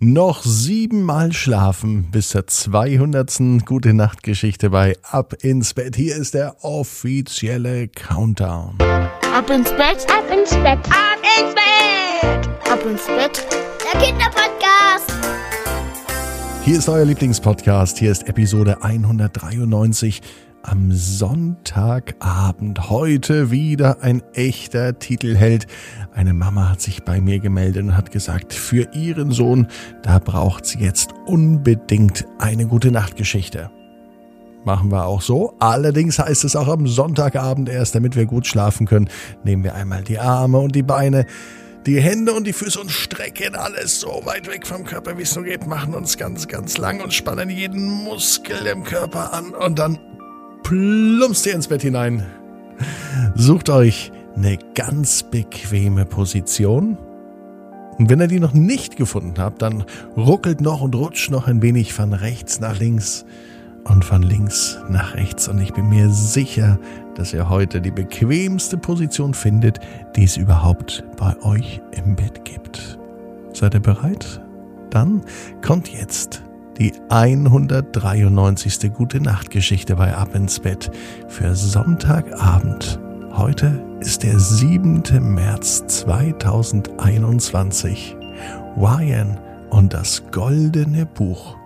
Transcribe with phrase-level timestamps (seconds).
[0.00, 3.64] Noch siebenmal schlafen bis zur 200.
[3.64, 5.96] Gute Nacht Geschichte bei Ab ins Bett.
[5.96, 8.78] Hier ist der offizielle Countdown.
[8.78, 13.44] Ab ins Bett, ab ins Bett, ab ins Bett, ab ins Bett.
[13.92, 15.12] Der Kinderpodcast.
[16.64, 17.98] Hier ist euer Lieblingspodcast.
[17.98, 20.22] Hier ist Episode 193
[20.62, 22.90] am Sonntagabend.
[22.90, 25.66] Heute wieder ein echter Titelheld.
[26.14, 29.68] Eine Mama hat sich bei mir gemeldet und hat gesagt, für ihren Sohn,
[30.02, 33.70] da braucht sie jetzt unbedingt eine gute Nachtgeschichte.
[34.64, 35.54] Machen wir auch so.
[35.58, 39.08] Allerdings heißt es auch am Sonntagabend erst, damit wir gut schlafen können,
[39.44, 41.26] nehmen wir einmal die Arme und die Beine
[41.86, 45.34] die Hände und die Füße und strecken alles so weit weg vom Körper, wie es
[45.34, 49.78] nur geht, machen uns ganz, ganz lang und spannen jeden Muskel im Körper an und
[49.78, 49.98] dann
[50.68, 52.26] plumpst ihr ins Bett hinein.
[53.34, 56.98] Sucht euch eine ganz bequeme Position.
[57.96, 61.62] Und wenn ihr die noch nicht gefunden habt, dann ruckelt noch und rutscht noch ein
[61.62, 63.24] wenig von rechts nach links
[63.84, 65.48] und von links nach rechts.
[65.48, 66.78] Und ich bin mir sicher,
[67.14, 69.80] dass ihr heute die bequemste Position findet,
[70.16, 72.98] die es überhaupt bei euch im Bett gibt.
[73.54, 74.42] Seid ihr bereit?
[74.90, 75.22] Dann
[75.62, 76.42] kommt jetzt
[76.78, 78.92] die 193.
[78.92, 80.90] Gute Nacht Geschichte bei Ab ins Bett
[81.28, 83.00] für Sonntagabend.
[83.32, 85.02] Heute ist der 7.
[85.34, 88.16] März 2021.
[88.76, 89.40] Ryan
[89.70, 91.56] und das goldene Buch.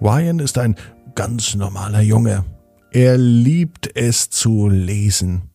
[0.00, 0.76] Ryan ist ein
[1.14, 2.46] ganz normaler Junge.
[2.92, 5.50] Er liebt es zu lesen.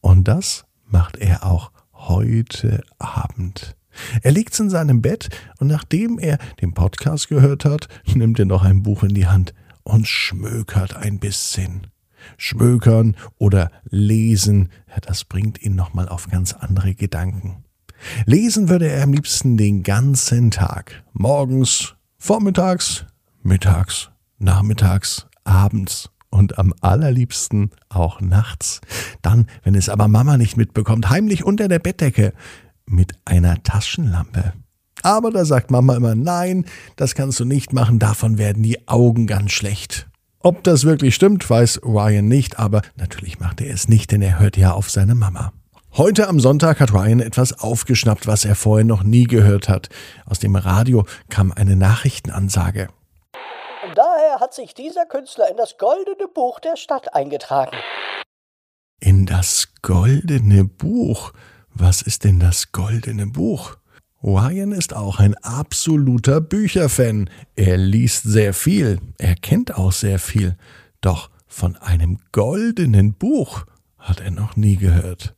[0.00, 3.75] Und das macht er auch heute Abend.
[4.22, 8.64] Er liegt in seinem Bett und nachdem er den Podcast gehört hat, nimmt er noch
[8.64, 11.86] ein Buch in die Hand und schmökert ein bisschen.
[12.36, 14.70] Schmökern oder lesen,
[15.02, 17.64] das bringt ihn nochmal auf ganz andere Gedanken.
[18.26, 21.02] Lesen würde er am liebsten den ganzen Tag.
[21.12, 23.06] Morgens, vormittags,
[23.42, 28.80] mittags, nachmittags, abends und am allerliebsten auch nachts.
[29.22, 32.32] Dann, wenn es aber Mama nicht mitbekommt, heimlich unter der Bettdecke
[32.86, 34.52] mit einer Taschenlampe.
[35.02, 36.64] Aber da sagt Mama immer, nein,
[36.96, 40.08] das kannst du nicht machen, davon werden die Augen ganz schlecht.
[40.40, 44.38] Ob das wirklich stimmt, weiß Ryan nicht, aber natürlich macht er es nicht, denn er
[44.38, 45.52] hört ja auf seine Mama.
[45.96, 49.88] Heute am Sonntag hat Ryan etwas aufgeschnappt, was er vorher noch nie gehört hat.
[50.26, 52.88] Aus dem Radio kam eine Nachrichtenansage.
[53.94, 57.76] Daher hat sich dieser Künstler in das goldene Buch der Stadt eingetragen.
[59.00, 61.32] In das goldene Buch?
[61.78, 63.76] Was ist denn das goldene Buch?
[64.22, 67.28] Ryan ist auch ein absoluter Bücherfan.
[67.54, 70.56] Er liest sehr viel, er kennt auch sehr viel.
[71.02, 73.66] Doch von einem goldenen Buch
[73.98, 75.36] hat er noch nie gehört.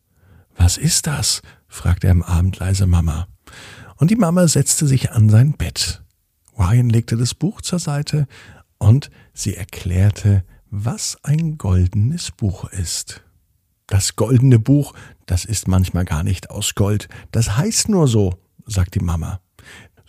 [0.57, 1.43] Was ist das?
[1.67, 3.27] fragte er am Abend leise Mama.
[3.97, 6.05] Und die Mama setzte sich an sein Bett.
[6.57, 8.29] Ryan legte das Buch zur Seite
[8.79, 13.25] und sie erklärte, was ein goldenes Buch ist.
[13.89, 14.93] Das goldene Buch,
[15.27, 17.09] das ist manchmal gar nicht aus Gold.
[17.33, 18.35] Das heißt nur so,
[18.67, 19.41] sagt die Mama.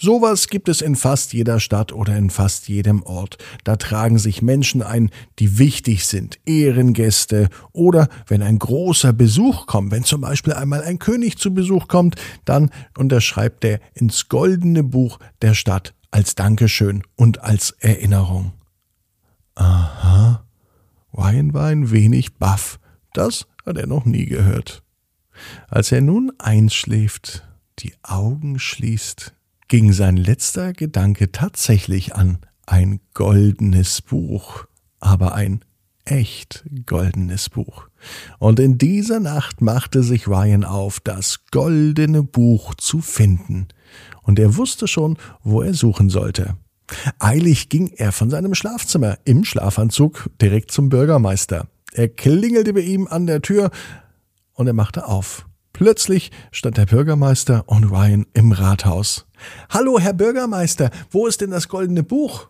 [0.02, 3.38] Sowas gibt es in fast jeder Stadt oder in fast jedem Ort.
[3.66, 9.92] Da tragen sich Menschen ein, die wichtig sind, Ehrengäste oder wenn ein großer Besuch kommt,
[9.92, 15.20] wenn zum Beispiel einmal ein König zu Besuch kommt, dann unterschreibt er ins goldene Buch
[15.42, 18.54] der Stadt als Dankeschön und als Erinnerung.
[19.56, 20.46] Aha.
[21.14, 22.80] Ryan war ein wenig baff.
[23.14, 24.84] Das hat er noch nie gehört.
[25.70, 27.48] Als er nun einschläft,
[27.80, 29.34] die Augen schließt,
[29.68, 34.66] ging sein letzter Gedanke tatsächlich an ein goldenes Buch,
[35.00, 35.64] aber ein
[36.04, 37.88] echt goldenes Buch.
[38.40, 43.68] Und in dieser Nacht machte sich Ryan auf, das goldene Buch zu finden.
[44.24, 46.58] Und er wusste schon, wo er suchen sollte.
[47.20, 51.68] Eilig ging er von seinem Schlafzimmer im Schlafanzug direkt zum Bürgermeister.
[51.94, 53.72] Er klingelte bei ihm an der Tür
[54.54, 55.46] und er machte auf.
[55.74, 59.28] Plötzlich stand der Bürgermeister und Ryan im Rathaus.
[59.70, 62.50] Hallo, Herr Bürgermeister, wo ist denn das goldene Buch?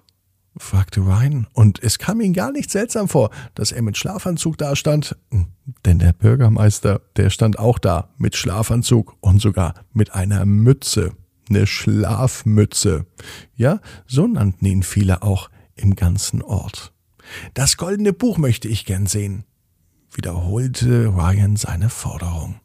[0.57, 5.15] fragte Ryan, und es kam ihm gar nicht seltsam vor, dass er mit Schlafanzug dastand,
[5.85, 11.13] denn der Bürgermeister, der stand auch da, mit Schlafanzug und sogar mit einer Mütze,
[11.49, 13.05] eine Schlafmütze.
[13.55, 16.93] Ja, so nannten ihn viele auch im ganzen Ort.
[17.53, 19.43] Das goldene Buch möchte ich gern sehen,
[20.11, 22.59] wiederholte Ryan seine Forderung.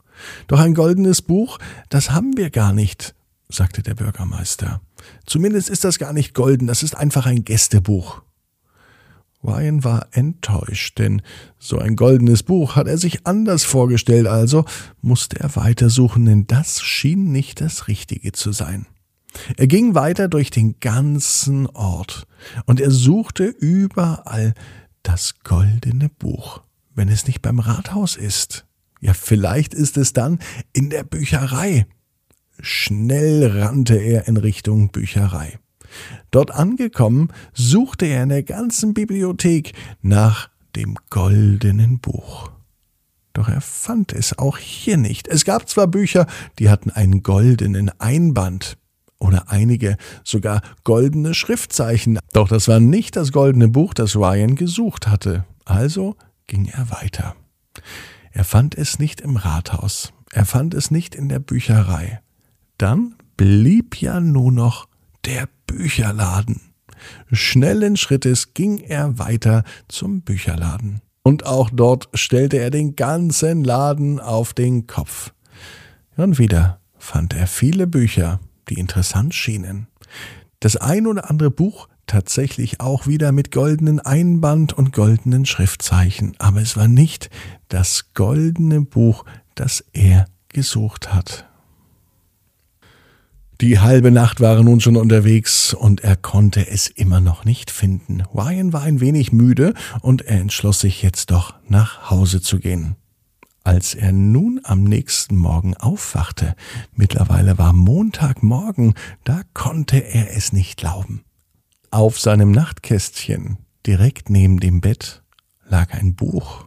[0.46, 1.58] Doch ein goldenes Buch,
[1.88, 3.14] das haben wir gar nicht,
[3.48, 4.80] sagte der Bürgermeister.
[5.26, 8.22] Zumindest ist das gar nicht golden, das ist einfach ein Gästebuch.
[9.42, 11.20] Ryan war enttäuscht, denn
[11.58, 14.64] so ein goldenes Buch hat er sich anders vorgestellt, also
[15.02, 18.86] musste er weitersuchen, denn das schien nicht das Richtige zu sein.
[19.56, 22.26] Er ging weiter durch den ganzen Ort
[22.66, 24.54] und er suchte überall
[25.02, 26.62] das goldene Buch.
[26.94, 28.66] Wenn es nicht beim Rathaus ist,
[29.00, 30.38] ja, vielleicht ist es dann
[30.72, 31.86] in der Bücherei.
[32.60, 35.58] Schnell rannte er in Richtung Bücherei.
[36.30, 39.72] Dort angekommen, suchte er in der ganzen Bibliothek
[40.02, 42.50] nach dem goldenen Buch.
[43.32, 45.28] Doch er fand es auch hier nicht.
[45.28, 46.26] Es gab zwar Bücher,
[46.58, 48.78] die hatten einen goldenen Einband
[49.24, 55.08] oder einige sogar goldene Schriftzeichen, doch das war nicht das goldene Buch, das Ryan gesucht
[55.08, 55.44] hatte.
[55.64, 56.16] Also
[56.46, 57.34] ging er weiter.
[58.32, 62.20] Er fand es nicht im Rathaus, er fand es nicht in der Bücherei.
[62.78, 64.88] Dann blieb ja nur noch
[65.24, 66.60] der Bücherladen.
[67.32, 71.00] Schnellen Schrittes ging er weiter zum Bücherladen.
[71.22, 75.32] Und auch dort stellte er den ganzen Laden auf den Kopf.
[76.16, 79.88] Und wieder fand er viele Bücher, die interessant schienen.
[80.60, 86.60] Das ein oder andere Buch tatsächlich auch wieder mit goldenen Einband und goldenen Schriftzeichen, aber
[86.60, 87.30] es war nicht
[87.68, 89.24] das goldene Buch,
[89.54, 91.46] das er gesucht hat.
[93.60, 98.22] Die halbe Nacht war nun schon unterwegs und er konnte es immer noch nicht finden.
[98.34, 102.96] Ryan war ein wenig müde und er entschloss sich jetzt doch nach Hause zu gehen.
[103.64, 106.54] Als er nun am nächsten Morgen aufwachte,
[106.92, 108.92] mittlerweile war Montagmorgen,
[109.24, 111.24] da konnte er es nicht glauben.
[111.90, 113.56] Auf seinem Nachtkästchen,
[113.86, 115.22] direkt neben dem Bett,
[115.66, 116.66] lag ein Buch.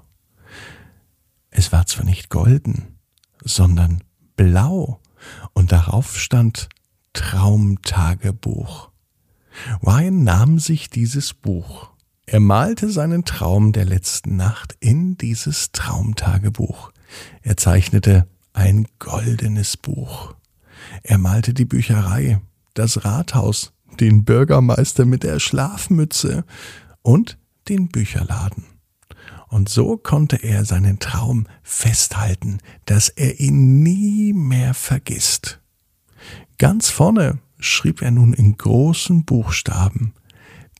[1.51, 2.97] Es war zwar nicht golden,
[3.43, 4.03] sondern
[4.35, 4.99] blau,
[5.53, 6.67] und darauf stand
[7.13, 8.89] Traumtagebuch.
[9.85, 11.91] Ryan nahm sich dieses Buch.
[12.29, 16.91] Er malte seinen Traum der letzten Nacht in dieses Traumtagebuch.
[17.41, 20.35] Er zeichnete ein goldenes Buch.
[21.03, 22.41] Er malte die Bücherei,
[22.73, 23.71] das Rathaus,
[24.01, 26.43] den Bürgermeister mit der Schlafmütze
[27.01, 27.37] und
[27.69, 28.65] den Bücherladen.
[29.47, 35.61] Und so konnte er seinen Traum festhalten, dass er ihn nie mehr vergisst.
[36.57, 40.13] Ganz vorne schrieb er nun in großen Buchstaben,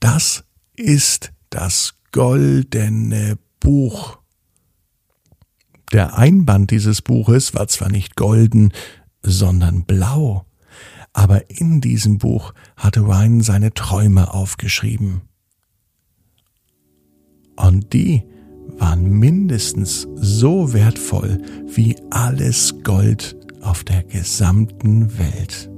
[0.01, 0.43] das
[0.75, 4.19] ist das goldene Buch.
[5.91, 8.73] Der Einband dieses Buches war zwar nicht golden,
[9.23, 10.45] sondern blau,
[11.13, 15.21] aber in diesem Buch hatte Ryan seine Träume aufgeschrieben.
[17.55, 18.23] Und die
[18.77, 25.69] waren mindestens so wertvoll wie alles Gold auf der gesamten Welt.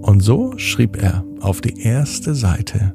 [0.00, 2.94] Und so schrieb er auf die erste Seite,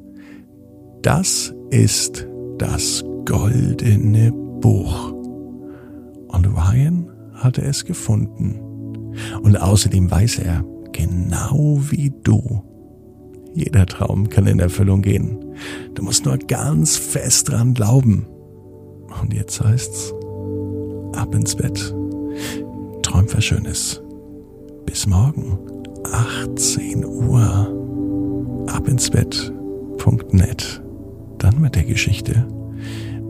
[1.01, 5.11] das ist das goldene Buch.
[6.27, 8.59] Und Ryan hatte es gefunden.
[9.41, 12.63] Und außerdem weiß er, genau wie du,
[13.53, 15.37] jeder Traum kann in Erfüllung gehen.
[15.95, 18.27] Du musst nur ganz fest dran glauben.
[19.21, 20.13] Und jetzt heißt's,
[21.13, 21.93] ab ins Bett.
[23.01, 24.01] Träum was Schönes.
[24.85, 25.57] Bis morgen,
[26.11, 28.65] 18 Uhr.
[28.67, 30.81] Ab ins Bett.net.
[31.39, 32.47] Dann mit der Geschichte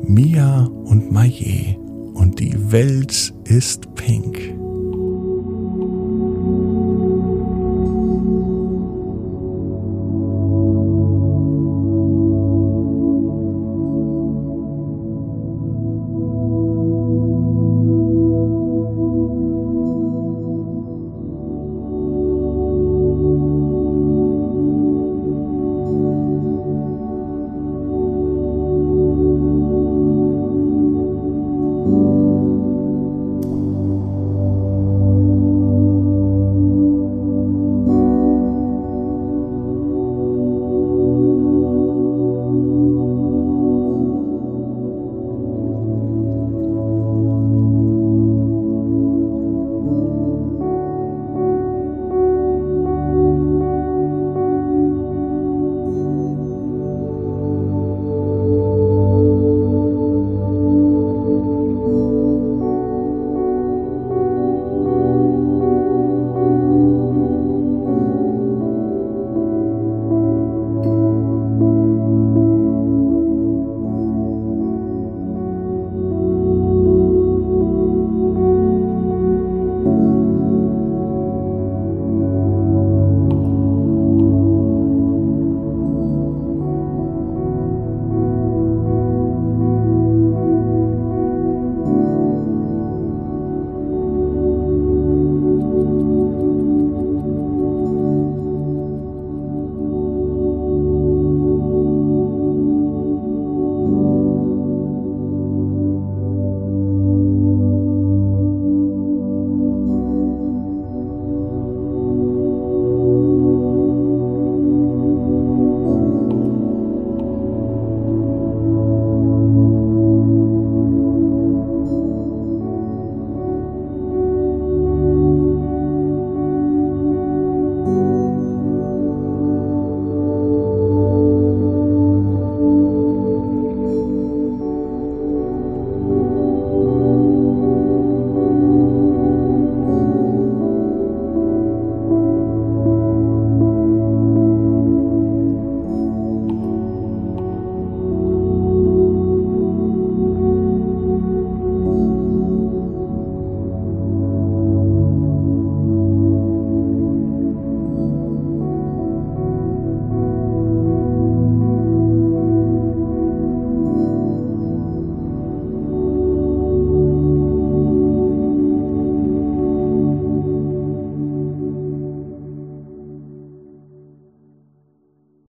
[0.03, 1.77] Mia und Maye
[2.13, 4.58] und die Welt ist pink.